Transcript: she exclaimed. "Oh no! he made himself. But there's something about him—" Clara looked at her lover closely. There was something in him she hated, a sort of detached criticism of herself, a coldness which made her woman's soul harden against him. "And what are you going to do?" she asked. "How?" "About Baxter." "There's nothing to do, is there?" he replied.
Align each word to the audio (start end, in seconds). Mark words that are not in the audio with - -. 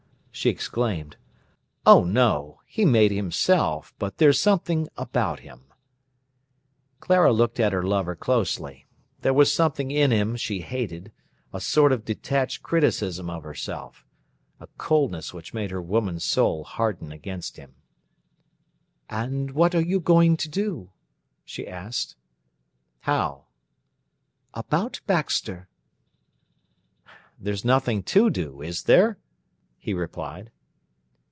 she 0.33 0.49
exclaimed. 0.49 1.17
"Oh 1.85 2.03
no! 2.05 2.61
he 2.65 2.83
made 2.85 3.11
himself. 3.11 3.93
But 3.99 4.17
there's 4.17 4.39
something 4.41 4.87
about 4.97 5.41
him—" 5.41 5.65
Clara 7.01 7.31
looked 7.33 7.59
at 7.59 7.73
her 7.73 7.83
lover 7.83 8.15
closely. 8.15 8.87
There 9.19 9.33
was 9.35 9.53
something 9.53 9.91
in 9.91 10.09
him 10.09 10.35
she 10.37 10.61
hated, 10.61 11.11
a 11.53 11.59
sort 11.61 11.91
of 11.91 12.05
detached 12.05 12.63
criticism 12.63 13.29
of 13.29 13.43
herself, 13.43 14.03
a 14.59 14.65
coldness 14.79 15.31
which 15.33 15.53
made 15.53 15.69
her 15.69 15.81
woman's 15.81 16.23
soul 16.23 16.63
harden 16.63 17.11
against 17.11 17.57
him. 17.57 17.75
"And 19.09 19.51
what 19.51 19.75
are 19.75 19.81
you 19.83 19.99
going 19.99 20.37
to 20.37 20.49
do?" 20.49 20.89
she 21.45 21.67
asked. 21.67 22.15
"How?" 23.01 23.45
"About 24.55 25.01
Baxter." 25.05 25.67
"There's 27.37 27.65
nothing 27.65 28.01
to 28.03 28.29
do, 28.31 28.61
is 28.63 28.83
there?" 28.83 29.17
he 29.83 29.95
replied. 29.95 30.51